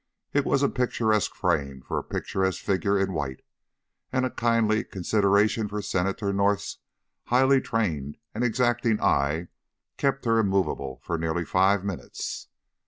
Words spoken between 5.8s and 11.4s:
Senator North's highly trained and exacting eye kept her immovable for